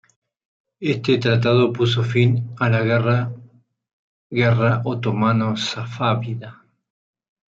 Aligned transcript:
Este 0.79 1.19
tratado 1.19 1.71
puso 1.71 2.01
fin 2.03 2.55
a 2.57 2.69
la 2.69 2.81
guerra 2.81 3.31
guerra 4.31 4.81
otomano-safávida. 4.83 6.65